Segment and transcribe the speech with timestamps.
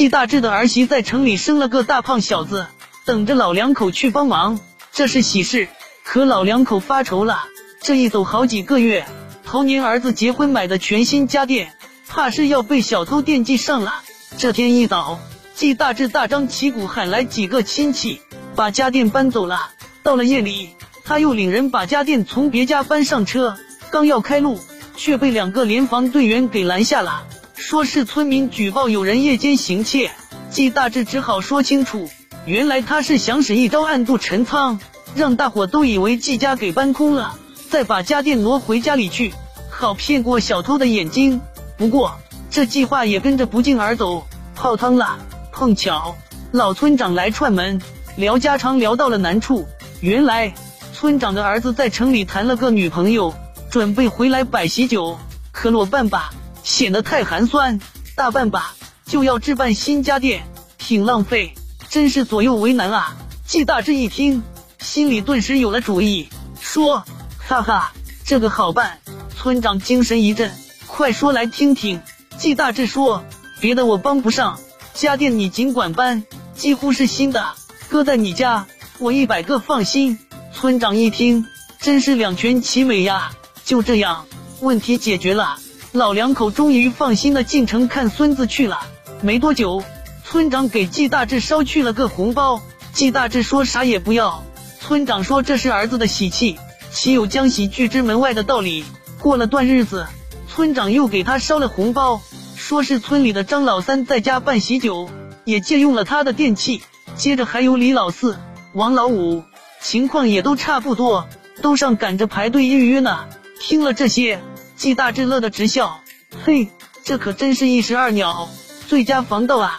[0.00, 2.68] 季大志的儿媳在城里生了个大胖小子，
[3.04, 4.58] 等着老两口去帮忙，
[4.92, 5.68] 这是喜事。
[6.04, 7.44] 可老两口发愁了，
[7.82, 9.04] 这一走好几个月，
[9.44, 11.74] 头年儿子结婚买的全新家电，
[12.08, 13.96] 怕是要被小偷惦记上了。
[14.38, 15.20] 这天一早，
[15.52, 18.22] 季大志大张旗鼓喊来几个亲戚，
[18.56, 19.68] 把家电搬走了。
[20.02, 20.70] 到了夜里，
[21.04, 23.58] 他又领人把家电从别家搬上车，
[23.90, 24.58] 刚要开路，
[24.96, 27.26] 却被两个联防队员给拦下了。
[27.60, 30.10] 说是村民举报有人夜间行窃，
[30.50, 32.08] 季大志只好说清楚，
[32.46, 34.80] 原来他是想使一招暗度陈仓，
[35.14, 39.34] 让大伙都以为季家给搬空了，再把家电挪回家里去，
[39.68, 41.42] 好骗过小偷的眼睛。
[41.76, 42.14] 不过
[42.50, 45.18] 这计划也跟着不胫而走，泡汤了。
[45.52, 46.16] 碰巧
[46.52, 47.82] 老村长来串门，
[48.16, 49.68] 聊家常聊到了难处。
[50.00, 50.54] 原来
[50.94, 53.34] 村长的儿子在城里谈了个女朋友，
[53.70, 55.18] 准备回来摆喜酒，
[55.52, 56.30] 可落半把。
[56.62, 57.80] 显得太寒酸，
[58.14, 58.74] 大半把
[59.06, 60.42] 就要置办新家电，
[60.78, 61.54] 挺浪费，
[61.88, 63.16] 真是左右为难啊！
[63.46, 64.42] 季大志一听，
[64.78, 66.28] 心里顿时有了主意，
[66.60, 67.04] 说
[67.38, 67.92] ：“哈哈，
[68.24, 68.98] 这个好办。”
[69.36, 70.52] 村长精神一振，
[70.86, 72.00] 快说来听听。
[72.38, 73.24] 季大志说
[73.58, 74.60] ：“别的我帮不上，
[74.94, 77.54] 家电你尽管搬，几乎是新的，
[77.88, 78.66] 搁在你家，
[78.98, 80.18] 我一百个放心。”
[80.52, 81.46] 村长一听，
[81.80, 83.32] 真是两全其美呀！
[83.64, 84.26] 就这样，
[84.60, 85.58] 问题解决了。
[85.92, 88.86] 老两口终于放心的进城看孙子去了。
[89.22, 89.82] 没多久，
[90.24, 92.62] 村长给季大志捎去了个红包。
[92.92, 94.44] 季大志说啥也不要。
[94.80, 96.58] 村长说这是儿子的喜气，
[96.92, 98.84] 岂有将喜拒之门外的道理？
[99.18, 100.06] 过了段日子，
[100.48, 102.20] 村长又给他捎了红包，
[102.54, 105.10] 说是村里的张老三在家办喜酒，
[105.44, 106.82] 也借用了他的电器。
[107.16, 108.38] 接着还有李老四、
[108.74, 109.42] 王老五，
[109.80, 111.28] 情况也都差不多，
[111.60, 113.26] 都上赶着排队预约呢。
[113.60, 114.40] 听了这些。
[114.80, 116.02] 季大志乐的直笑，
[116.42, 116.68] 嘿，
[117.04, 118.48] 这可真是一石二鸟，
[118.88, 119.78] 最佳防盗啊！